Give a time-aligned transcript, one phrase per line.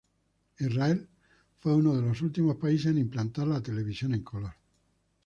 [0.59, 1.07] Israel
[1.59, 4.55] fue uno de los últimos países en implantar la televisión en color.